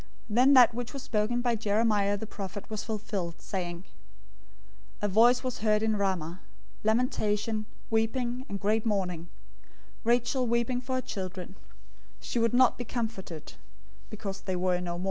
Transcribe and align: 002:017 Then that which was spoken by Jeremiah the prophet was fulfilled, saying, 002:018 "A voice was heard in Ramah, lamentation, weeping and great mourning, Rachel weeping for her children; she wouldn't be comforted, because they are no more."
002:017 0.31 0.35
Then 0.35 0.53
that 0.55 0.73
which 0.73 0.93
was 0.93 1.03
spoken 1.03 1.41
by 1.41 1.53
Jeremiah 1.53 2.17
the 2.17 2.25
prophet 2.25 2.67
was 2.71 2.83
fulfilled, 2.83 3.39
saying, 3.39 3.83
002:018 5.03 5.03
"A 5.03 5.07
voice 5.09 5.43
was 5.43 5.59
heard 5.59 5.83
in 5.83 5.95
Ramah, 5.95 6.39
lamentation, 6.83 7.67
weeping 7.91 8.43
and 8.49 8.59
great 8.59 8.83
mourning, 8.83 9.27
Rachel 10.03 10.47
weeping 10.47 10.81
for 10.81 10.95
her 10.95 11.01
children; 11.01 11.53
she 12.19 12.39
wouldn't 12.39 12.77
be 12.79 12.83
comforted, 12.83 13.53
because 14.09 14.41
they 14.41 14.55
are 14.55 14.81
no 14.81 14.93
more." 14.93 14.99